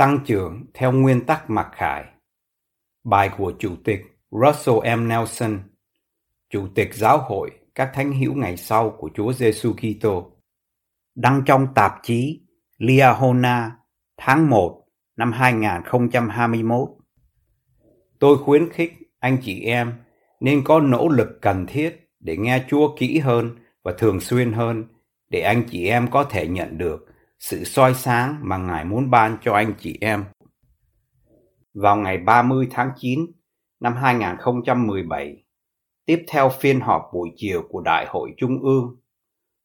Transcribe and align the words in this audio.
Tăng 0.00 0.20
trưởng 0.26 0.64
theo 0.74 0.92
nguyên 0.92 1.26
tắc 1.26 1.50
mặc 1.50 1.68
khải. 1.72 2.04
Bài 3.04 3.30
của 3.38 3.52
Chủ 3.58 3.76
tịch 3.84 4.00
Russell 4.30 4.96
M. 4.96 5.08
Nelson, 5.08 5.58
Chủ 6.50 6.68
tịch 6.74 6.94
Giáo 6.94 7.18
hội 7.18 7.50
các 7.74 7.90
thánh 7.94 8.12
hữu 8.12 8.34
ngày 8.34 8.56
sau 8.56 8.90
của 8.98 9.10
Chúa 9.14 9.32
Giêsu 9.32 9.72
Kitô, 9.72 10.32
đăng 11.14 11.42
trong 11.46 11.66
tạp 11.74 11.92
chí 12.02 12.40
Liahona 12.78 13.76
tháng 14.16 14.50
1 14.50 14.84
năm 15.16 15.32
2021. 15.32 16.88
Tôi 18.18 18.38
khuyến 18.38 18.72
khích 18.72 18.92
anh 19.18 19.38
chị 19.42 19.60
em 19.60 19.92
nên 20.40 20.64
có 20.64 20.80
nỗ 20.80 21.08
lực 21.08 21.28
cần 21.42 21.66
thiết 21.66 22.10
để 22.20 22.36
nghe 22.36 22.64
Chúa 22.68 22.96
kỹ 22.96 23.18
hơn 23.18 23.56
và 23.82 23.92
thường 23.98 24.20
xuyên 24.20 24.52
hơn 24.52 24.84
để 25.28 25.40
anh 25.40 25.64
chị 25.70 25.86
em 25.86 26.10
có 26.10 26.24
thể 26.24 26.48
nhận 26.48 26.78
được 26.78 27.06
sự 27.40 27.64
soi 27.64 27.94
sáng 27.94 28.38
mà 28.42 28.56
Ngài 28.56 28.84
muốn 28.84 29.10
ban 29.10 29.38
cho 29.42 29.52
anh 29.52 29.74
chị 29.78 29.98
em. 30.00 30.24
Vào 31.74 31.96
ngày 31.96 32.18
30 32.18 32.68
tháng 32.70 32.90
9 32.96 33.26
năm 33.80 33.94
2017, 33.96 35.44
tiếp 36.06 36.24
theo 36.28 36.48
phiên 36.48 36.80
họp 36.80 37.02
buổi 37.12 37.30
chiều 37.36 37.62
của 37.68 37.80
Đại 37.80 38.06
hội 38.08 38.34
Trung 38.36 38.62
ương, 38.62 38.96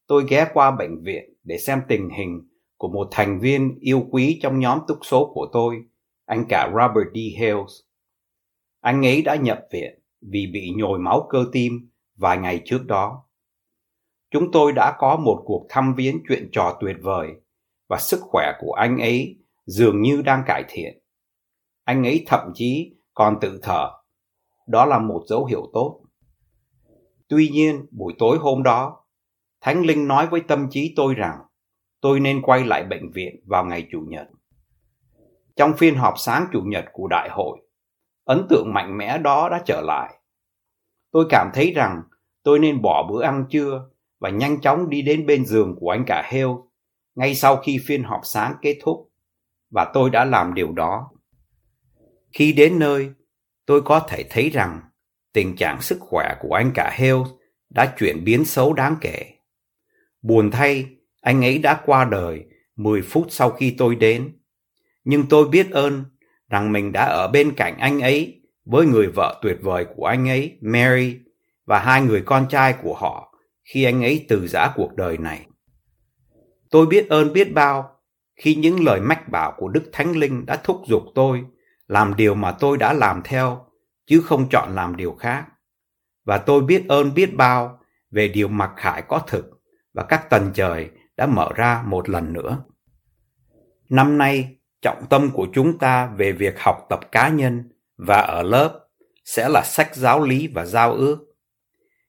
tôi 0.07 0.25
ghé 0.29 0.47
qua 0.53 0.71
bệnh 0.71 1.03
viện 1.03 1.33
để 1.43 1.57
xem 1.57 1.81
tình 1.87 2.09
hình 2.09 2.41
của 2.77 2.87
một 2.87 3.07
thành 3.11 3.39
viên 3.39 3.77
yêu 3.79 4.07
quý 4.11 4.39
trong 4.43 4.59
nhóm 4.59 4.79
túc 4.87 4.97
số 5.01 5.31
của 5.33 5.49
tôi, 5.53 5.83
anh 6.25 6.45
cả 6.49 6.71
Robert 6.71 7.13
D. 7.13 7.17
Hales. 7.39 7.79
Anh 8.81 9.05
ấy 9.05 9.21
đã 9.21 9.35
nhập 9.35 9.59
viện 9.71 9.99
vì 10.21 10.47
bị 10.53 10.73
nhồi 10.77 10.99
máu 10.99 11.27
cơ 11.29 11.45
tim 11.51 11.89
vài 12.15 12.37
ngày 12.37 12.61
trước 12.65 12.85
đó. 12.85 13.25
Chúng 14.31 14.51
tôi 14.51 14.71
đã 14.75 14.95
có 14.99 15.17
một 15.17 15.43
cuộc 15.45 15.65
thăm 15.69 15.93
viếng 15.95 16.19
chuyện 16.29 16.49
trò 16.51 16.77
tuyệt 16.81 16.95
vời 17.01 17.35
và 17.89 17.97
sức 17.99 18.19
khỏe 18.21 18.53
của 18.59 18.73
anh 18.73 18.97
ấy 18.97 19.37
dường 19.65 20.01
như 20.01 20.21
đang 20.21 20.43
cải 20.47 20.63
thiện. 20.67 20.99
Anh 21.83 22.03
ấy 22.03 22.23
thậm 22.27 22.51
chí 22.53 22.95
còn 23.13 23.37
tự 23.41 23.59
thở. 23.63 23.89
Đó 24.67 24.85
là 24.85 24.99
một 24.99 25.23
dấu 25.27 25.45
hiệu 25.45 25.69
tốt. 25.73 26.01
Tuy 27.27 27.49
nhiên, 27.49 27.85
buổi 27.91 28.13
tối 28.19 28.37
hôm 28.37 28.63
đó, 28.63 29.05
Thánh 29.61 29.85
Linh 29.85 30.07
nói 30.07 30.27
với 30.27 30.41
tâm 30.41 30.67
trí 30.69 30.93
tôi 30.95 31.13
rằng 31.13 31.37
tôi 32.01 32.19
nên 32.19 32.41
quay 32.41 32.65
lại 32.65 32.83
bệnh 32.83 33.11
viện 33.11 33.35
vào 33.45 33.65
ngày 33.65 33.87
Chủ 33.91 34.01
nhật. 34.07 34.27
Trong 35.55 35.73
phiên 35.77 35.95
họp 35.95 36.13
sáng 36.17 36.47
Chủ 36.51 36.61
nhật 36.61 36.85
của 36.93 37.07
đại 37.07 37.29
hội, 37.31 37.59
ấn 38.23 38.47
tượng 38.49 38.73
mạnh 38.73 38.97
mẽ 38.97 39.17
đó 39.17 39.49
đã 39.49 39.61
trở 39.65 39.81
lại. 39.81 40.19
Tôi 41.11 41.25
cảm 41.29 41.51
thấy 41.53 41.71
rằng 41.71 42.01
tôi 42.43 42.59
nên 42.59 42.81
bỏ 42.81 43.07
bữa 43.09 43.23
ăn 43.23 43.45
trưa 43.49 43.89
và 44.19 44.29
nhanh 44.29 44.61
chóng 44.61 44.89
đi 44.89 45.01
đến 45.01 45.25
bên 45.25 45.45
giường 45.45 45.75
của 45.79 45.89
anh 45.89 46.03
cả 46.07 46.29
heo 46.31 46.64
ngay 47.15 47.35
sau 47.35 47.57
khi 47.57 47.79
phiên 47.85 48.03
họp 48.03 48.21
sáng 48.23 48.55
kết 48.61 48.77
thúc 48.81 49.11
và 49.69 49.91
tôi 49.93 50.09
đã 50.09 50.25
làm 50.25 50.53
điều 50.53 50.71
đó. 50.71 51.09
Khi 52.33 52.53
đến 52.53 52.79
nơi, 52.79 53.09
tôi 53.65 53.81
có 53.81 53.99
thể 53.99 54.23
thấy 54.29 54.49
rằng 54.49 54.81
tình 55.33 55.55
trạng 55.55 55.81
sức 55.81 55.97
khỏe 56.01 56.35
của 56.39 56.53
anh 56.53 56.71
cả 56.73 56.91
heo 56.93 57.25
đã 57.69 57.93
chuyển 57.97 58.23
biến 58.23 58.45
xấu 58.45 58.73
đáng 58.73 58.95
kể. 59.01 59.31
Buồn 60.21 60.51
thay, 60.51 60.85
anh 61.21 61.41
ấy 61.41 61.57
đã 61.57 61.81
qua 61.85 62.05
đời 62.05 62.45
10 62.75 63.01
phút 63.01 63.27
sau 63.29 63.49
khi 63.49 63.75
tôi 63.77 63.95
đến. 63.95 64.37
Nhưng 65.03 65.25
tôi 65.29 65.47
biết 65.47 65.71
ơn 65.71 66.03
rằng 66.49 66.71
mình 66.71 66.91
đã 66.91 67.05
ở 67.05 67.27
bên 67.27 67.53
cạnh 67.57 67.77
anh 67.77 67.99
ấy 67.99 68.41
với 68.65 68.85
người 68.85 69.07
vợ 69.15 69.39
tuyệt 69.41 69.57
vời 69.61 69.85
của 69.95 70.05
anh 70.05 70.29
ấy, 70.29 70.57
Mary, 70.61 71.17
và 71.65 71.79
hai 71.79 72.01
người 72.01 72.21
con 72.21 72.47
trai 72.49 72.75
của 72.83 72.95
họ 72.95 73.33
khi 73.63 73.83
anh 73.83 74.03
ấy 74.03 74.25
từ 74.29 74.47
giã 74.47 74.73
cuộc 74.75 74.95
đời 74.95 75.17
này. 75.17 75.45
Tôi 76.75 76.85
biết 76.85 77.09
ơn 77.09 77.33
biết 77.33 77.53
bao 77.53 77.99
khi 78.35 78.55
những 78.55 78.83
lời 78.83 79.01
mách 79.01 79.29
bảo 79.29 79.53
của 79.57 79.67
Đức 79.67 79.89
Thánh 79.91 80.11
Linh 80.11 80.45
đã 80.45 80.55
thúc 80.63 80.81
giục 80.87 81.03
tôi 81.15 81.43
làm 81.87 82.15
điều 82.15 82.35
mà 82.35 82.51
tôi 82.51 82.77
đã 82.77 82.93
làm 82.93 83.21
theo, 83.23 83.65
chứ 84.07 84.21
không 84.21 84.49
chọn 84.49 84.75
làm 84.75 84.95
điều 84.95 85.15
khác. 85.19 85.45
Và 86.25 86.37
tôi 86.37 86.61
biết 86.61 86.83
ơn 86.87 87.13
biết 87.13 87.35
bao 87.35 87.79
về 88.11 88.27
điều 88.27 88.47
mặc 88.47 88.71
khải 88.77 89.01
có 89.01 89.19
thực 89.27 89.45
và 89.93 90.03
các 90.03 90.29
tầng 90.29 90.51
trời 90.53 90.89
đã 91.17 91.25
mở 91.25 91.49
ra 91.55 91.83
một 91.85 92.09
lần 92.09 92.33
nữa. 92.33 92.63
Năm 93.89 94.17
nay, 94.17 94.55
trọng 94.81 95.05
tâm 95.09 95.29
của 95.33 95.47
chúng 95.53 95.77
ta 95.77 96.07
về 96.07 96.31
việc 96.31 96.59
học 96.59 96.85
tập 96.89 96.99
cá 97.11 97.29
nhân 97.29 97.69
và 97.97 98.17
ở 98.17 98.43
lớp 98.43 98.79
sẽ 99.25 99.49
là 99.49 99.63
sách 99.63 99.95
giáo 99.95 100.23
lý 100.23 100.47
và 100.47 100.65
giao 100.65 100.93
ước. 100.93 101.17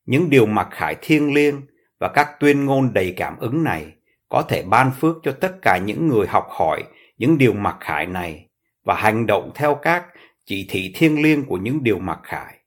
Những 0.04 0.30
điều 0.30 0.46
mặc 0.46 0.68
khải 0.70 0.96
thiêng 1.02 1.34
liêng 1.34 1.60
và 2.00 2.08
các 2.08 2.40
tuyên 2.40 2.64
ngôn 2.64 2.92
đầy 2.92 3.14
cảm 3.16 3.38
ứng 3.38 3.64
này 3.64 3.95
có 4.28 4.42
thể 4.42 4.62
ban 4.62 4.90
phước 5.00 5.16
cho 5.22 5.32
tất 5.40 5.52
cả 5.62 5.78
những 5.78 6.08
người 6.08 6.26
học 6.26 6.46
hỏi 6.50 6.84
những 7.18 7.38
điều 7.38 7.52
mặc 7.52 7.76
khải 7.80 8.06
này 8.06 8.48
và 8.84 8.94
hành 8.94 9.26
động 9.26 9.50
theo 9.54 9.74
các 9.74 10.04
chỉ 10.46 10.66
thị 10.70 10.92
thiêng 10.94 11.22
liêng 11.22 11.44
của 11.44 11.56
những 11.56 11.82
điều 11.82 11.98
mặc 11.98 12.20
khải. 12.22 12.58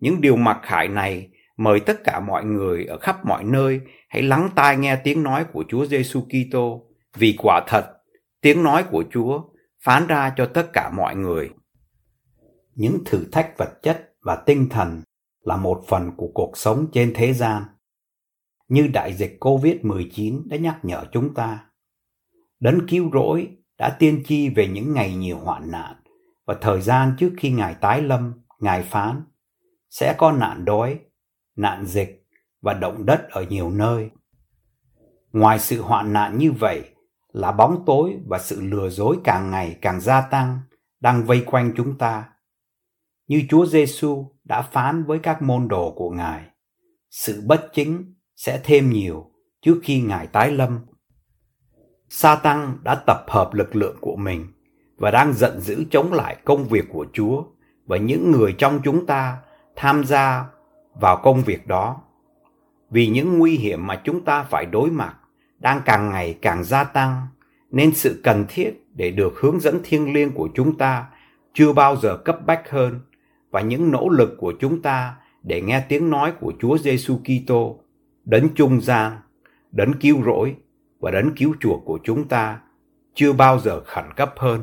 Những 0.00 0.20
điều 0.20 0.36
mặc 0.36 0.60
khải 0.62 0.88
này 0.88 1.28
mời 1.56 1.80
tất 1.80 2.04
cả 2.04 2.20
mọi 2.20 2.44
người 2.44 2.84
ở 2.84 2.98
khắp 2.98 3.26
mọi 3.26 3.44
nơi 3.44 3.80
hãy 4.08 4.22
lắng 4.22 4.48
tai 4.54 4.76
nghe 4.76 4.96
tiếng 4.96 5.22
nói 5.22 5.44
của 5.52 5.64
Chúa 5.68 5.86
Giêsu 5.86 6.20
Kitô, 6.20 6.86
vì 7.16 7.34
quả 7.38 7.60
thật 7.66 7.86
tiếng 8.40 8.62
nói 8.62 8.84
của 8.90 9.04
Chúa 9.10 9.42
phán 9.84 10.06
ra 10.06 10.32
cho 10.36 10.46
tất 10.46 10.72
cả 10.72 10.90
mọi 10.96 11.16
người. 11.16 11.50
Những 12.74 12.98
thử 13.06 13.24
thách 13.32 13.58
vật 13.58 13.82
chất 13.82 14.12
và 14.22 14.36
tinh 14.46 14.68
thần 14.68 15.02
là 15.44 15.56
một 15.56 15.84
phần 15.88 16.10
của 16.16 16.28
cuộc 16.34 16.52
sống 16.56 16.86
trên 16.92 17.12
thế 17.14 17.32
gian 17.32 17.62
như 18.68 18.86
đại 18.92 19.14
dịch 19.14 19.36
COVID-19 19.40 20.42
đã 20.48 20.56
nhắc 20.56 20.78
nhở 20.82 21.04
chúng 21.12 21.34
ta. 21.34 21.66
Đấng 22.60 22.86
cứu 22.88 23.10
rỗi 23.12 23.56
đã 23.78 23.96
tiên 23.98 24.22
tri 24.26 24.48
về 24.48 24.68
những 24.68 24.94
ngày 24.94 25.14
nhiều 25.14 25.38
hoạn 25.38 25.70
nạn 25.70 25.94
và 26.46 26.56
thời 26.60 26.80
gian 26.80 27.14
trước 27.18 27.32
khi 27.38 27.50
Ngài 27.50 27.74
tái 27.74 28.02
lâm, 28.02 28.32
Ngài 28.58 28.82
phán 28.82 29.22
sẽ 29.90 30.14
có 30.18 30.32
nạn 30.32 30.64
đói, 30.64 30.98
nạn 31.56 31.86
dịch 31.86 32.26
và 32.62 32.74
động 32.74 33.06
đất 33.06 33.28
ở 33.30 33.44
nhiều 33.48 33.70
nơi. 33.70 34.10
Ngoài 35.32 35.58
sự 35.58 35.82
hoạn 35.82 36.12
nạn 36.12 36.38
như 36.38 36.52
vậy 36.52 36.90
là 37.32 37.52
bóng 37.52 37.82
tối 37.86 38.16
và 38.26 38.38
sự 38.38 38.60
lừa 38.60 38.90
dối 38.90 39.18
càng 39.24 39.50
ngày 39.50 39.78
càng 39.80 40.00
gia 40.00 40.20
tăng 40.20 40.58
đang 41.00 41.24
vây 41.24 41.42
quanh 41.46 41.72
chúng 41.76 41.98
ta. 41.98 42.28
Như 43.26 43.42
Chúa 43.48 43.66
Giêsu 43.66 44.36
đã 44.44 44.62
phán 44.62 45.04
với 45.04 45.18
các 45.18 45.42
môn 45.42 45.68
đồ 45.68 45.94
của 45.96 46.10
Ngài, 46.10 46.44
sự 47.10 47.42
bất 47.46 47.70
chính 47.72 48.13
sẽ 48.36 48.60
thêm 48.64 48.90
nhiều 48.90 49.30
trước 49.62 49.80
khi 49.82 50.00
Ngài 50.00 50.26
tái 50.26 50.50
lâm. 50.50 50.78
Sa 52.08 52.36
tăng 52.36 52.78
đã 52.82 52.94
tập 53.06 53.24
hợp 53.28 53.54
lực 53.54 53.76
lượng 53.76 53.96
của 54.00 54.16
mình 54.16 54.46
và 54.96 55.10
đang 55.10 55.32
giận 55.32 55.60
dữ 55.60 55.84
chống 55.90 56.12
lại 56.12 56.36
công 56.44 56.64
việc 56.64 56.84
của 56.92 57.06
Chúa 57.12 57.44
và 57.86 57.96
những 57.96 58.30
người 58.30 58.54
trong 58.58 58.80
chúng 58.84 59.06
ta 59.06 59.38
tham 59.76 60.04
gia 60.04 60.46
vào 61.00 61.20
công 61.22 61.42
việc 61.42 61.66
đó. 61.66 62.02
Vì 62.90 63.06
những 63.06 63.38
nguy 63.38 63.56
hiểm 63.56 63.86
mà 63.86 64.00
chúng 64.04 64.24
ta 64.24 64.42
phải 64.42 64.66
đối 64.66 64.90
mặt 64.90 65.14
đang 65.58 65.80
càng 65.84 66.10
ngày 66.10 66.38
càng 66.42 66.64
gia 66.64 66.84
tăng, 66.84 67.26
nên 67.70 67.94
sự 67.94 68.20
cần 68.24 68.44
thiết 68.48 68.86
để 68.94 69.10
được 69.10 69.40
hướng 69.40 69.60
dẫn 69.60 69.80
thiêng 69.84 70.12
liêng 70.12 70.32
của 70.32 70.48
chúng 70.54 70.78
ta 70.78 71.06
chưa 71.54 71.72
bao 71.72 71.96
giờ 71.96 72.16
cấp 72.16 72.38
bách 72.46 72.70
hơn 72.70 73.00
và 73.50 73.60
những 73.60 73.90
nỗ 73.90 74.08
lực 74.08 74.36
của 74.38 74.54
chúng 74.60 74.82
ta 74.82 75.16
để 75.42 75.60
nghe 75.60 75.84
tiếng 75.88 76.10
nói 76.10 76.32
của 76.40 76.52
Chúa 76.60 76.78
Giêsu 76.78 77.18
Kitô 77.18 77.83
đấng 78.24 78.54
trung 78.54 78.80
gian, 78.80 79.12
đấng 79.72 79.92
cứu 80.00 80.22
rỗi 80.24 80.56
và 80.98 81.10
đấng 81.10 81.34
cứu 81.36 81.54
chuộc 81.60 81.82
của 81.84 81.98
chúng 82.04 82.28
ta 82.28 82.60
chưa 83.14 83.32
bao 83.32 83.58
giờ 83.58 83.80
khẩn 83.84 84.04
cấp 84.16 84.34
hơn. 84.36 84.60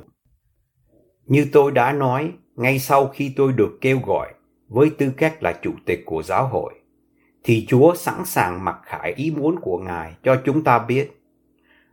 Như 1.25 1.47
tôi 1.51 1.71
đã 1.71 1.93
nói 1.93 2.33
ngay 2.55 2.79
sau 2.79 3.07
khi 3.07 3.33
tôi 3.35 3.53
được 3.53 3.77
kêu 3.81 3.99
gọi 4.05 4.33
với 4.67 4.91
tư 4.97 5.11
cách 5.17 5.43
là 5.43 5.59
chủ 5.61 5.73
tịch 5.85 6.03
của 6.05 6.23
giáo 6.23 6.47
hội, 6.47 6.73
thì 7.43 7.65
Chúa 7.69 7.95
sẵn 7.95 8.25
sàng 8.25 8.65
mặc 8.65 8.79
khải 8.83 9.13
ý 9.13 9.31
muốn 9.31 9.59
của 9.61 9.77
Ngài 9.77 10.15
cho 10.23 10.41
chúng 10.45 10.63
ta 10.63 10.79
biết. 10.79 11.21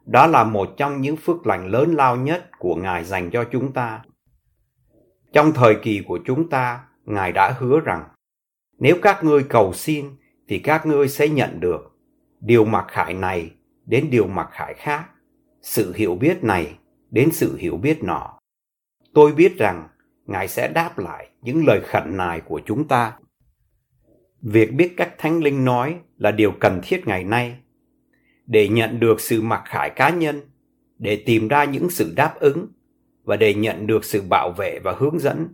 Đó 0.07 0.27
là 0.27 0.45
một 0.45 0.75
trong 0.77 1.01
những 1.01 1.17
phước 1.17 1.47
lành 1.47 1.69
lớn 1.69 1.95
lao 1.95 2.17
nhất 2.17 2.51
của 2.59 2.75
Ngài 2.75 3.05
dành 3.05 3.31
cho 3.31 3.45
chúng 3.45 3.73
ta. 3.73 4.03
Trong 5.33 5.53
thời 5.53 5.75
kỳ 5.83 6.03
của 6.07 6.19
chúng 6.25 6.51
ta, 6.51 6.85
Ngài 7.05 7.33
đã 7.33 7.57
hứa 7.59 7.81
rằng, 7.81 8.09
nếu 8.79 8.97
các 9.03 9.25
ngươi 9.25 9.43
cầu 9.43 9.73
xin 9.73 10.07
thì 10.49 10.59
các 10.59 10.87
ngươi 10.87 11.09
sẽ 11.09 11.29
nhận 11.29 11.61
được. 11.61 11.95
điều 12.41 12.65
mặc 12.65 12.85
khải 12.89 13.15
này 13.15 13.51
đến 13.87 14.09
điều 14.11 14.27
mặc 14.27 14.49
khải 14.53 14.75
khác, 14.75 15.05
sự 15.63 15.93
hiểu 15.97 16.15
biết 16.15 16.45
này 16.45 16.79
đến 17.11 17.29
sự 17.33 17.57
hiểu 17.57 17.77
biết 17.77 18.03
nọ. 18.03 18.39
Tôi 19.15 19.33
biết 19.33 19.59
rằng 19.59 19.89
Ngài 20.27 20.49
sẽ 20.49 20.69
đáp 20.69 20.99
lại 20.99 21.29
những 21.43 21.67
lời 21.67 21.81
khẩn 21.81 22.17
nài 22.17 22.41
của 22.41 22.61
chúng 22.67 22.89
ta. 22.89 23.19
Việc 24.43 24.75
biết 24.75 24.95
cách 24.97 25.15
Thánh 25.19 25.43
Linh 25.43 25.65
nói 25.65 25.97
là 26.17 26.31
điều 26.31 26.53
cần 26.61 26.81
thiết 26.83 27.07
ngày 27.07 27.25
nay. 27.25 27.57
Để 28.47 28.69
nhận 28.69 29.01
được 29.01 29.21
sự 29.21 29.43
mặc 29.43 29.63
khải 29.67 29.91
cá 29.91 30.11
nhân, 30.11 30.41
để 30.99 31.23
tìm 31.27 31.49
ra 31.49 31.65
những 31.65 31.91
sự 31.91 32.13
đáp 32.17 32.35
ứng 32.41 32.67
và 33.25 33.37
để 33.37 33.55
nhận 33.55 33.87
được 33.87 34.05
sự 34.05 34.23
bảo 34.31 34.53
vệ 34.57 34.79
và 34.85 34.95
hướng 34.99 35.19
dẫn, 35.19 35.49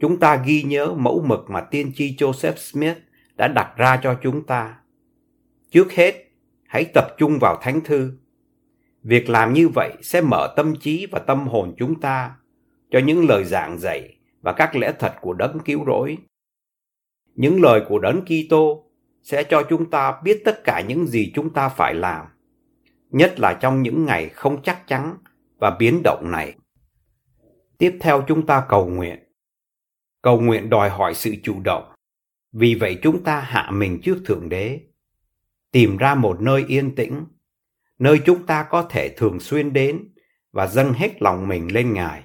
chúng 0.00 0.20
ta 0.20 0.42
ghi 0.46 0.62
nhớ 0.62 0.94
mẫu 0.94 1.24
mực 1.26 1.50
mà 1.50 1.60
tiên 1.60 1.92
tri 1.94 2.16
Joseph 2.16 2.56
Smith 2.56 2.96
đã 3.38 3.48
đặt 3.48 3.72
ra 3.76 4.00
cho 4.02 4.18
chúng 4.22 4.46
ta. 4.46 4.78
Trước 5.70 5.92
hết, 5.92 6.14
hãy 6.66 6.84
tập 6.94 7.14
trung 7.18 7.38
vào 7.40 7.58
Thánh 7.62 7.80
Thư. 7.80 8.12
Việc 9.02 9.28
làm 9.28 9.52
như 9.52 9.68
vậy 9.68 9.92
sẽ 10.02 10.20
mở 10.20 10.54
tâm 10.56 10.76
trí 10.80 11.06
và 11.10 11.18
tâm 11.18 11.46
hồn 11.46 11.74
chúng 11.78 12.00
ta 12.00 12.36
cho 12.90 12.98
những 12.98 13.26
lời 13.26 13.44
giảng 13.44 13.78
dạy 13.78 14.16
và 14.40 14.52
các 14.52 14.76
lẽ 14.76 14.92
thật 14.98 15.14
của 15.20 15.32
đấng 15.32 15.58
cứu 15.64 15.84
rỗi. 15.86 16.18
Những 17.34 17.62
lời 17.62 17.82
của 17.88 17.98
đấng 17.98 18.24
Kitô 18.24 18.84
sẽ 19.22 19.42
cho 19.42 19.62
chúng 19.70 19.90
ta 19.90 20.20
biết 20.24 20.42
tất 20.44 20.64
cả 20.64 20.82
những 20.88 21.06
gì 21.06 21.32
chúng 21.34 21.52
ta 21.52 21.68
phải 21.68 21.94
làm, 21.94 22.26
nhất 23.10 23.40
là 23.40 23.58
trong 23.60 23.82
những 23.82 24.04
ngày 24.04 24.28
không 24.28 24.62
chắc 24.62 24.86
chắn 24.86 25.16
và 25.58 25.76
biến 25.78 26.00
động 26.04 26.30
này. 26.30 26.54
Tiếp 27.78 27.98
theo 28.00 28.24
chúng 28.28 28.46
ta 28.46 28.64
cầu 28.68 28.86
nguyện. 28.86 29.18
Cầu 30.22 30.40
nguyện 30.40 30.70
đòi 30.70 30.90
hỏi 30.90 31.14
sự 31.14 31.34
chủ 31.42 31.60
động. 31.64 31.92
Vì 32.52 32.74
vậy 32.74 32.98
chúng 33.02 33.24
ta 33.24 33.40
hạ 33.40 33.70
mình 33.72 34.00
trước 34.02 34.18
Thượng 34.24 34.48
Đế, 34.48 34.80
tìm 35.72 35.96
ra 35.96 36.14
một 36.14 36.40
nơi 36.40 36.64
yên 36.68 36.94
tĩnh, 36.94 37.24
nơi 37.98 38.20
chúng 38.24 38.46
ta 38.46 38.66
có 38.70 38.82
thể 38.90 39.14
thường 39.16 39.40
xuyên 39.40 39.72
đến 39.72 40.14
và 40.52 40.66
dâng 40.66 40.92
hết 40.92 41.22
lòng 41.22 41.48
mình 41.48 41.72
lên 41.72 41.92
Ngài. 41.92 42.24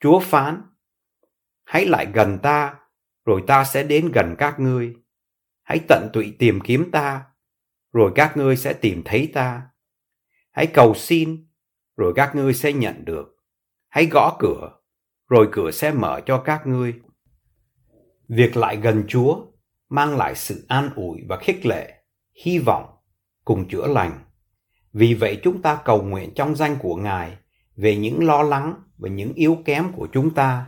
Chúa 0.00 0.20
phán, 0.20 0.62
hãy 1.64 1.86
lại 1.86 2.06
gần 2.14 2.38
ta, 2.42 2.74
rồi 3.24 3.42
ta 3.46 3.64
sẽ 3.64 3.82
đến 3.82 4.12
gần 4.12 4.34
các 4.38 4.60
ngươi. 4.60 4.96
Hãy 5.62 5.80
tận 5.88 6.08
tụy 6.12 6.36
tìm 6.38 6.60
kiếm 6.60 6.90
ta, 6.90 7.24
rồi 7.92 8.12
các 8.14 8.36
ngươi 8.36 8.56
sẽ 8.56 8.72
tìm 8.72 9.02
thấy 9.04 9.30
ta. 9.34 9.62
Hãy 10.50 10.66
cầu 10.66 10.94
xin, 10.94 11.46
rồi 11.96 12.12
các 12.16 12.34
ngươi 12.34 12.54
sẽ 12.54 12.72
nhận 12.72 13.04
được. 13.04 13.36
Hãy 13.88 14.06
gõ 14.06 14.36
cửa, 14.38 14.70
rồi 15.28 15.48
cửa 15.52 15.70
sẽ 15.70 15.92
mở 15.92 16.20
cho 16.26 16.38
các 16.38 16.66
ngươi. 16.66 17.00
Việc 18.28 18.56
lại 18.56 18.76
gần 18.76 19.04
Chúa 19.08 19.46
mang 19.88 20.16
lại 20.16 20.34
sự 20.34 20.64
an 20.68 20.90
ủi 20.96 21.20
và 21.28 21.36
khích 21.36 21.66
lệ, 21.66 21.94
hy 22.44 22.58
vọng 22.58 22.96
cùng 23.44 23.68
chữa 23.68 23.86
lành. 23.86 24.18
Vì 24.92 25.14
vậy 25.14 25.40
chúng 25.42 25.62
ta 25.62 25.80
cầu 25.84 26.02
nguyện 26.02 26.30
trong 26.34 26.56
danh 26.56 26.76
của 26.80 26.96
Ngài 26.96 27.36
về 27.76 27.96
những 27.96 28.24
lo 28.24 28.42
lắng 28.42 28.74
và 28.98 29.08
những 29.08 29.32
yếu 29.32 29.58
kém 29.64 29.92
của 29.92 30.08
chúng 30.12 30.34
ta, 30.34 30.66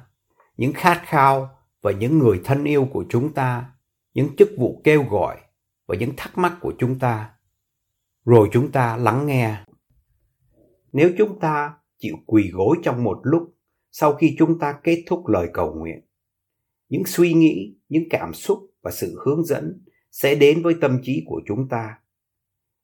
những 0.57 0.73
khát 0.73 1.03
khao 1.07 1.59
và 1.83 1.93
những 1.93 2.19
người 2.19 2.41
thân 2.45 2.65
yêu 2.65 2.89
của 2.93 3.05
chúng 3.09 3.35
ta, 3.35 3.71
những 4.15 4.37
chức 4.37 4.49
vụ 4.59 4.81
kêu 4.85 5.05
gọi 5.11 5.37
và 5.87 5.97
những 5.97 6.13
thắc 6.17 6.39
mắc 6.39 6.57
của 6.61 6.75
chúng 6.79 6.99
ta. 6.99 7.31
Rồi 8.25 8.49
chúng 8.53 8.73
ta 8.73 8.97
lắng 8.97 9.27
nghe. 9.27 9.57
Nếu 10.93 11.11
chúng 11.19 11.41
ta 11.41 11.75
chịu 11.99 12.17
quỳ 12.27 12.51
gối 12.53 12.77
trong 12.83 13.05
một 13.05 13.21
lúc 13.23 13.55
sau 13.91 14.15
khi 14.15 14.37
chúng 14.39 14.59
ta 14.59 14.73
kết 14.83 15.05
thúc 15.07 15.27
lời 15.27 15.49
cầu 15.55 15.75
nguyện, 15.75 16.01
những 16.89 17.03
suy 17.07 17.33
nghĩ, 17.33 17.77
những 17.89 18.05
cảm 18.11 18.35
xúc 18.35 18.59
và 18.83 18.91
sự 18.91 19.21
hướng 19.25 19.45
dẫn 19.45 19.85
sẽ 20.11 20.35
đến 20.35 20.63
với 20.63 20.75
tâm 20.81 20.99
trí 21.03 21.23
của 21.27 21.41
chúng 21.47 21.69
ta. 21.69 21.99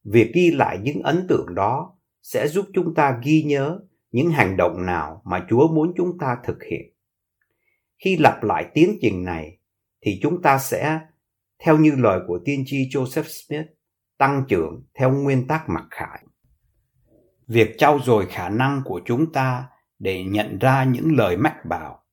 Việc 0.04 0.30
ghi 0.34 0.50
lại 0.50 0.78
những 0.82 1.02
ấn 1.02 1.26
tượng 1.28 1.54
đó 1.54 1.98
sẽ 2.22 2.48
giúp 2.48 2.66
chúng 2.74 2.94
ta 2.94 3.20
ghi 3.24 3.42
nhớ 3.42 3.80
những 4.10 4.30
hành 4.30 4.56
động 4.56 4.86
nào 4.86 5.22
mà 5.24 5.46
Chúa 5.50 5.68
muốn 5.68 5.92
chúng 5.96 6.18
ta 6.18 6.36
thực 6.44 6.62
hiện. 6.70 6.92
Khi 8.04 8.16
lặp 8.16 8.42
lại 8.42 8.70
tiến 8.74 8.98
trình 9.00 9.24
này 9.24 9.58
thì 10.00 10.18
chúng 10.22 10.42
ta 10.42 10.58
sẽ 10.58 11.00
theo 11.64 11.78
như 11.78 11.90
lời 11.96 12.20
của 12.26 12.40
tiên 12.44 12.62
tri 12.66 12.88
Joseph 12.88 13.22
Smith 13.22 13.66
tăng 14.18 14.44
trưởng 14.48 14.82
theo 14.94 15.12
nguyên 15.12 15.46
tắc 15.46 15.68
mặc 15.68 15.84
khải. 15.90 16.24
Việc 17.46 17.74
trau 17.78 17.98
dồi 18.04 18.26
khả 18.26 18.48
năng 18.48 18.82
của 18.84 19.00
chúng 19.04 19.32
ta 19.32 19.68
để 19.98 20.24
nhận 20.24 20.58
ra 20.58 20.84
những 20.84 21.16
lời 21.16 21.36
mách 21.36 21.64
bảo 21.68 22.04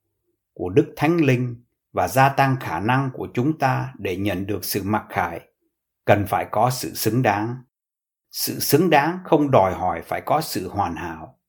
của 0.54 0.70
Đức 0.70 0.94
Thánh 0.96 1.18
Linh 1.18 1.64
và 2.00 2.08
gia 2.08 2.30
tăng 2.30 2.56
khả 2.60 2.80
năng 2.80 3.10
của 3.14 3.28
chúng 3.34 3.60
ta 3.60 3.94
để 3.98 4.18
nhận 4.18 4.46
được 4.46 4.66
sự 4.66 4.84
mặc 4.84 5.06
khải 5.10 5.42
cần 6.06 6.26
phải 6.28 6.46
có 6.52 6.70
sự 6.70 6.94
xứng 6.94 7.22
đáng. 7.22 7.56
Sự 8.32 8.60
xứng 8.60 8.90
đáng 8.90 9.20
không 9.26 9.52
đòi 9.52 9.74
hỏi 9.74 10.02
phải 10.06 10.22
có 10.22 10.42
sự 10.42 10.70
hoàn 10.70 10.96
hảo 10.96 11.40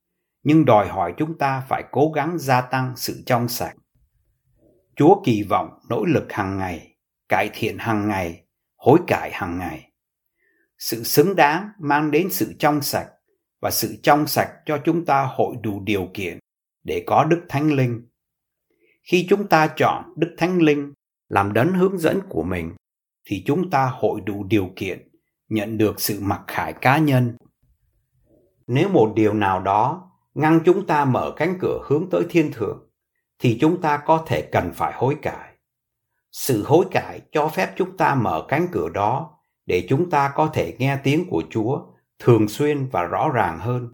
nhưng 0.43 0.65
đòi 0.65 0.89
hỏi 0.89 1.15
chúng 1.17 1.39
ta 1.39 1.63
phải 1.69 1.85
cố 1.91 2.13
gắng 2.15 2.39
gia 2.39 2.61
tăng 2.61 2.97
sự 2.97 3.23
trong 3.27 3.49
sạch. 3.49 3.77
Chúa 4.97 5.23
kỳ 5.25 5.43
vọng 5.43 5.69
nỗ 5.91 6.05
lực 6.05 6.33
hàng 6.33 6.59
ngày, 6.59 6.97
cải 7.29 7.51
thiện 7.53 7.79
hàng 7.79 8.09
ngày, 8.09 8.45
hối 8.77 8.99
cải 9.07 9.31
hàng 9.33 9.59
ngày. 9.59 9.93
Sự 10.79 11.05
xứng 11.05 11.37
đáng 11.37 11.69
mang 11.81 12.11
đến 12.11 12.31
sự 12.31 12.55
trong 12.59 12.83
sạch 12.83 13.09
và 13.63 13.71
sự 13.71 13.97
trong 14.03 14.27
sạch 14.27 14.51
cho 14.67 14.79
chúng 14.85 15.05
ta 15.05 15.27
hội 15.37 15.57
đủ 15.63 15.81
điều 15.85 16.09
kiện 16.15 16.39
để 16.85 17.05
có 17.07 17.25
Đức 17.25 17.41
Thánh 17.49 17.73
Linh. 17.73 18.10
Khi 19.11 19.27
chúng 19.29 19.47
ta 19.47 19.67
chọn 19.77 20.13
Đức 20.17 20.35
Thánh 20.39 20.59
Linh 20.59 20.93
làm 21.29 21.53
đấng 21.53 21.73
hướng 21.73 21.99
dẫn 21.99 22.21
của 22.29 22.43
mình, 22.43 22.75
thì 23.25 23.43
chúng 23.47 23.71
ta 23.71 23.91
hội 23.93 24.21
đủ 24.21 24.45
điều 24.45 24.71
kiện 24.77 25.09
nhận 25.49 25.79
được 25.79 26.01
sự 26.01 26.19
mặc 26.21 26.41
khải 26.47 26.73
cá 26.73 26.99
nhân. 26.99 27.37
Nếu 28.67 28.89
một 28.89 29.13
điều 29.17 29.35
nào 29.35 29.61
đó 29.61 30.11
ngăn 30.35 30.61
chúng 30.65 30.87
ta 30.87 31.05
mở 31.05 31.33
cánh 31.37 31.59
cửa 31.61 31.81
hướng 31.87 32.11
tới 32.11 32.23
thiên 32.29 32.53
thượng, 32.53 32.91
thì 33.39 33.59
chúng 33.61 33.81
ta 33.81 33.97
có 33.97 34.25
thể 34.27 34.49
cần 34.53 34.73
phải 34.75 34.93
hối 34.97 35.17
cải. 35.23 35.55
Sự 36.33 36.65
hối 36.67 36.85
cải 36.91 37.21
cho 37.33 37.49
phép 37.49 37.73
chúng 37.77 37.97
ta 37.97 38.15
mở 38.15 38.45
cánh 38.49 38.67
cửa 38.73 38.89
đó 38.89 39.39
để 39.67 39.87
chúng 39.89 40.11
ta 40.11 40.33
có 40.35 40.51
thể 40.55 40.77
nghe 40.79 40.99
tiếng 41.03 41.31
của 41.31 41.43
Chúa 41.51 41.81
thường 42.19 42.49
xuyên 42.49 42.89
và 42.89 43.03
rõ 43.03 43.31
ràng 43.35 43.59
hơn. 43.59 43.93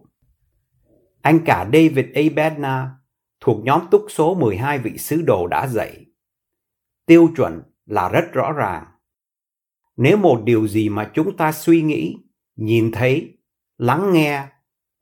Anh 1.21 1.39
cả 1.45 1.69
David 1.73 2.05
Abedna 2.15 2.97
thuộc 3.39 3.63
nhóm 3.63 3.81
túc 3.91 4.05
số 4.09 4.35
12 4.35 4.79
vị 4.79 4.97
sứ 4.97 5.21
đồ 5.21 5.47
đã 5.47 5.67
dạy. 5.67 6.05
Tiêu 7.05 7.29
chuẩn 7.35 7.61
là 7.85 8.09
rất 8.09 8.33
rõ 8.33 8.51
ràng. 8.51 8.85
Nếu 9.97 10.17
một 10.17 10.41
điều 10.43 10.67
gì 10.67 10.89
mà 10.89 11.11
chúng 11.13 11.37
ta 11.37 11.51
suy 11.51 11.81
nghĩ, 11.81 12.17
nhìn 12.55 12.91
thấy, 12.91 13.37
lắng 13.77 14.13
nghe 14.13 14.47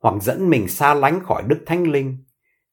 hoặc 0.02 0.22
dẫn 0.22 0.50
mình 0.50 0.68
xa 0.68 0.94
lánh 0.94 1.24
khỏi 1.24 1.42
Đức 1.46 1.62
Thánh 1.66 1.90
Linh, 1.90 2.24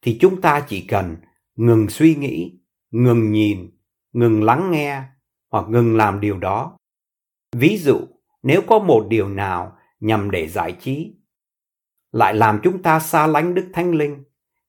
thì 0.02 0.18
chúng 0.22 0.42
ta 0.42 0.66
chỉ 0.68 0.86
cần 0.88 1.16
ngừng 1.56 1.90
suy 1.90 2.16
nghĩ, 2.16 2.60
ngừng 2.92 3.32
nhìn, 3.32 3.70
ngừng 4.14 4.44
lắng 4.44 4.72
nghe 4.72 5.04
hoặc 5.52 5.70
ngừng 5.70 5.98
làm 5.98 6.20
điều 6.20 6.38
đó. 6.38 6.78
Ví 7.56 7.78
dụ, 7.78 8.00
nếu 8.44 8.62
có 8.68 8.80
một 8.80 9.06
điều 9.10 9.30
nào 9.30 9.78
nhằm 10.00 10.32
để 10.32 10.48
giải 10.48 10.76
trí, 10.80 11.16
lại 12.12 12.34
làm 12.34 12.60
chúng 12.64 12.82
ta 12.84 13.00
xa 13.00 13.28
lánh 13.28 13.54
Đức 13.54 13.70
Thánh 13.74 13.92
Linh, 13.92 14.24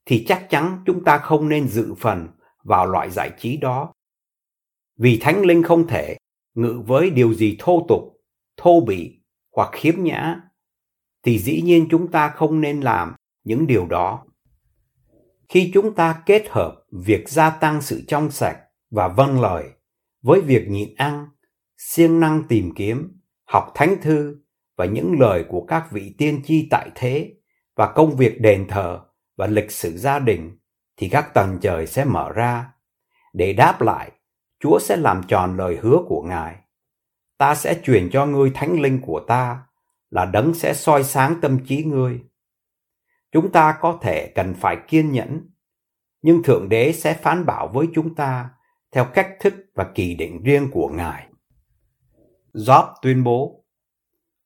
thì 0.06 0.24
chắc 0.28 0.46
chắn 0.50 0.82
chúng 0.86 1.04
ta 1.04 1.18
không 1.18 1.48
nên 1.48 1.68
dự 1.68 1.94
phần 1.94 2.28
vào 2.62 2.86
loại 2.86 3.10
giải 3.10 3.30
trí 3.38 3.56
đó. 3.56 3.92
Vì 4.98 5.18
Thánh 5.22 5.42
Linh 5.42 5.62
không 5.62 5.86
thể 5.86 6.16
ngự 6.54 6.82
với 6.86 7.10
điều 7.10 7.34
gì 7.34 7.56
thô 7.58 7.86
tục, 7.88 8.02
thô 8.56 8.80
bỉ 8.80 9.20
hoặc 9.56 9.70
khiếm 9.72 9.94
nhã 10.02 10.40
thì 11.22 11.38
dĩ 11.38 11.62
nhiên 11.62 11.86
chúng 11.90 12.10
ta 12.10 12.28
không 12.28 12.60
nên 12.60 12.80
làm 12.80 13.14
những 13.44 13.66
điều 13.66 13.86
đó. 13.86 14.24
Khi 15.48 15.70
chúng 15.74 15.94
ta 15.94 16.22
kết 16.26 16.48
hợp 16.48 16.84
việc 16.90 17.28
gia 17.28 17.50
tăng 17.50 17.82
sự 17.82 18.02
trong 18.08 18.30
sạch 18.30 18.58
và 18.90 19.08
vâng 19.08 19.40
lời 19.40 19.64
với 20.22 20.40
việc 20.40 20.68
nhịn 20.68 20.94
ăn, 20.96 21.26
siêng 21.76 22.20
năng 22.20 22.42
tìm 22.48 22.72
kiếm, 22.76 23.20
học 23.44 23.72
thánh 23.74 23.96
thư 24.02 24.36
và 24.76 24.84
những 24.84 25.20
lời 25.20 25.44
của 25.48 25.64
các 25.66 25.92
vị 25.92 26.14
tiên 26.18 26.42
tri 26.44 26.68
tại 26.70 26.90
thế 26.94 27.34
và 27.76 27.92
công 27.92 28.16
việc 28.16 28.40
đền 28.40 28.66
thờ 28.68 29.00
và 29.36 29.46
lịch 29.46 29.70
sử 29.70 29.96
gia 29.96 30.18
đình 30.18 30.58
thì 30.96 31.08
các 31.08 31.34
tầng 31.34 31.58
trời 31.62 31.86
sẽ 31.86 32.04
mở 32.04 32.32
ra. 32.32 32.72
Để 33.32 33.52
đáp 33.52 33.82
lại, 33.82 34.10
Chúa 34.60 34.78
sẽ 34.78 34.96
làm 34.96 35.22
tròn 35.28 35.56
lời 35.56 35.78
hứa 35.82 35.98
của 36.08 36.22
Ngài. 36.22 36.56
Ta 37.38 37.54
sẽ 37.54 37.80
truyền 37.84 38.10
cho 38.12 38.26
ngươi 38.26 38.50
thánh 38.54 38.80
linh 38.80 39.00
của 39.00 39.20
ta 39.26 39.66
là 40.10 40.24
đấng 40.24 40.54
sẽ 40.54 40.74
soi 40.74 41.04
sáng 41.04 41.40
tâm 41.40 41.58
trí 41.66 41.84
ngươi. 41.84 42.20
Chúng 43.32 43.52
ta 43.52 43.78
có 43.80 43.98
thể 44.02 44.32
cần 44.34 44.54
phải 44.54 44.78
kiên 44.88 45.12
nhẫn, 45.12 45.50
nhưng 46.22 46.42
Thượng 46.42 46.68
Đế 46.68 46.92
sẽ 46.92 47.14
phán 47.14 47.46
bảo 47.46 47.68
với 47.68 47.88
chúng 47.94 48.14
ta 48.14 48.50
theo 48.92 49.04
cách 49.04 49.30
thức 49.40 49.54
và 49.74 49.90
kỳ 49.94 50.14
định 50.14 50.42
riêng 50.42 50.70
của 50.72 50.88
Ngài. 50.88 51.28
Job 52.54 52.94
tuyên 53.02 53.24
bố, 53.24 53.64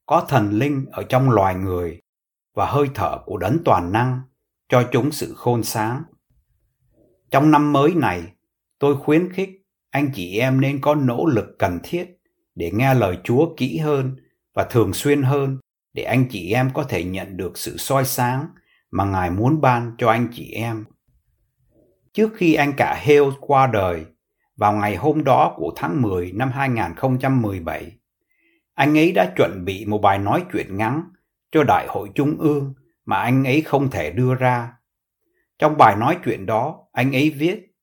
có 0.06 0.26
thần 0.28 0.50
linh 0.50 0.86
ở 0.92 1.02
trong 1.02 1.30
loài 1.30 1.54
người 1.54 2.02
và 2.54 2.66
hơi 2.66 2.88
thở 2.94 3.18
của 3.26 3.36
đấng 3.36 3.58
toàn 3.64 3.92
năng 3.92 4.20
cho 4.68 4.88
chúng 4.92 5.12
sự 5.12 5.34
khôn 5.36 5.62
sáng. 5.62 6.02
Trong 7.30 7.50
năm 7.50 7.72
mới 7.72 7.94
này, 7.94 8.22
tôi 8.78 8.96
khuyến 8.96 9.32
khích 9.32 9.50
anh 9.90 10.10
chị 10.14 10.38
em 10.38 10.60
nên 10.60 10.80
có 10.80 10.94
nỗ 10.94 11.26
lực 11.26 11.46
cần 11.58 11.78
thiết 11.82 12.18
để 12.54 12.70
nghe 12.74 12.94
lời 12.94 13.18
Chúa 13.24 13.54
kỹ 13.56 13.78
hơn 13.78 14.16
và 14.54 14.64
thường 14.70 14.92
xuyên 14.92 15.22
hơn 15.22 15.58
để 15.92 16.02
anh 16.02 16.26
chị 16.30 16.52
em 16.52 16.70
có 16.74 16.82
thể 16.82 17.04
nhận 17.04 17.36
được 17.36 17.58
sự 17.58 17.76
soi 17.76 18.04
sáng 18.04 18.46
mà 18.90 19.04
Ngài 19.04 19.30
muốn 19.30 19.60
ban 19.60 19.94
cho 19.98 20.10
anh 20.10 20.28
chị 20.32 20.50
em. 20.50 20.84
Trước 22.12 22.32
khi 22.36 22.54
anh 22.54 22.72
cả 22.76 22.94
Hale 22.94 23.30
qua 23.40 23.66
đời, 23.66 24.04
vào 24.56 24.72
ngày 24.72 24.96
hôm 24.96 25.24
đó 25.24 25.54
của 25.56 25.72
tháng 25.76 26.02
10 26.02 26.32
năm 26.32 26.50
2017, 26.50 27.92
anh 28.74 28.98
ấy 28.98 29.12
đã 29.12 29.32
chuẩn 29.36 29.64
bị 29.64 29.84
một 29.84 29.98
bài 29.98 30.18
nói 30.18 30.44
chuyện 30.52 30.76
ngắn 30.76 31.02
cho 31.52 31.64
Đại 31.64 31.86
hội 31.88 32.08
Trung 32.14 32.36
ương 32.38 32.74
mà 33.08 33.16
anh 33.16 33.44
ấy 33.44 33.60
không 33.60 33.90
thể 33.90 34.10
đưa 34.10 34.34
ra. 34.34 34.72
Trong 35.58 35.76
bài 35.76 35.96
nói 35.96 36.18
chuyện 36.24 36.46
đó, 36.46 36.88
anh 36.92 37.12
ấy 37.12 37.30
viết, 37.30 37.74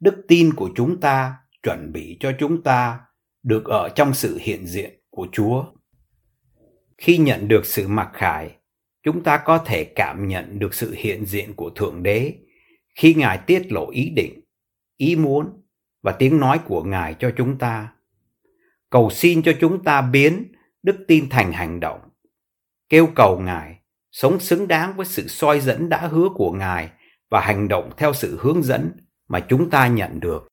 Đức 0.00 0.24
tin 0.28 0.54
của 0.54 0.70
chúng 0.74 1.00
ta 1.00 1.36
chuẩn 1.62 1.92
bị 1.92 2.16
cho 2.20 2.32
chúng 2.38 2.62
ta 2.62 3.00
được 3.42 3.64
ở 3.64 3.88
trong 3.88 4.14
sự 4.14 4.38
hiện 4.40 4.66
diện 4.66 5.00
của 5.10 5.26
Chúa. 5.32 5.64
Khi 6.98 7.18
nhận 7.18 7.48
được 7.48 7.66
sự 7.66 7.88
mặc 7.88 8.10
khải, 8.14 8.56
chúng 9.02 9.22
ta 9.22 9.38
có 9.38 9.58
thể 9.58 9.84
cảm 9.84 10.28
nhận 10.28 10.58
được 10.58 10.74
sự 10.74 10.94
hiện 10.96 11.24
diện 11.24 11.54
của 11.54 11.70
Thượng 11.70 12.02
Đế 12.02 12.34
khi 12.94 13.14
Ngài 13.14 13.38
tiết 13.38 13.72
lộ 13.72 13.90
ý 13.90 14.10
định, 14.10 14.40
ý 14.96 15.16
muốn 15.16 15.62
và 16.02 16.12
tiếng 16.12 16.40
nói 16.40 16.60
của 16.64 16.82
Ngài 16.82 17.14
cho 17.14 17.32
chúng 17.36 17.58
ta. 17.58 17.92
Cầu 18.90 19.10
xin 19.10 19.42
cho 19.42 19.52
chúng 19.60 19.84
ta 19.84 20.02
biến 20.02 20.52
đức 20.82 21.04
tin 21.08 21.28
thành 21.28 21.52
hành 21.52 21.80
động. 21.80 22.00
Kêu 22.88 23.08
cầu 23.14 23.40
Ngài 23.40 23.81
sống 24.12 24.40
xứng 24.40 24.68
đáng 24.68 24.96
với 24.96 25.06
sự 25.06 25.28
soi 25.28 25.60
dẫn 25.60 25.88
đã 25.88 25.98
hứa 25.98 26.28
của 26.34 26.52
Ngài 26.52 26.90
và 27.30 27.40
hành 27.40 27.68
động 27.68 27.90
theo 27.96 28.12
sự 28.12 28.38
hướng 28.40 28.62
dẫn 28.62 28.92
mà 29.28 29.40
chúng 29.40 29.70
ta 29.70 29.86
nhận 29.86 30.20
được. 30.20 30.51